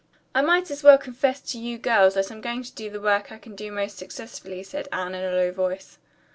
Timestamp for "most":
3.71-3.97